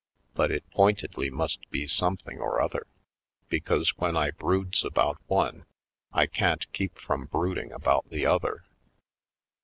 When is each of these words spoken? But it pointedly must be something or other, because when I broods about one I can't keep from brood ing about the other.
But 0.33 0.49
it 0.49 0.67
pointedly 0.71 1.29
must 1.29 1.69
be 1.69 1.85
something 1.85 2.39
or 2.39 2.59
other, 2.59 2.87
because 3.49 3.95
when 3.99 4.17
I 4.17 4.31
broods 4.31 4.83
about 4.83 5.19
one 5.27 5.67
I 6.11 6.25
can't 6.25 6.65
keep 6.73 6.97
from 6.97 7.25
brood 7.27 7.59
ing 7.59 7.71
about 7.71 8.09
the 8.09 8.25
other. 8.25 8.63